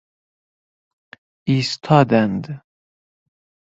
[1.49, 2.61] ایستاند